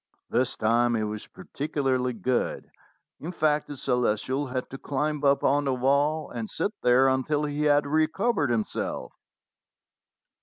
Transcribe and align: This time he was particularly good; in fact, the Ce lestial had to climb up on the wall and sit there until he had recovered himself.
This 0.31 0.57
time 0.57 0.95
he 0.95 1.03
was 1.03 1.27
particularly 1.27 2.13
good; 2.13 2.71
in 3.19 3.31
fact, 3.31 3.67
the 3.67 3.77
Ce 3.77 3.87
lestial 3.89 4.51
had 4.51 4.67
to 4.71 4.79
climb 4.79 5.23
up 5.23 5.43
on 5.43 5.65
the 5.65 5.75
wall 5.75 6.27
and 6.31 6.49
sit 6.49 6.71
there 6.81 7.07
until 7.07 7.43
he 7.45 7.65
had 7.65 7.85
recovered 7.85 8.49
himself. 8.49 9.13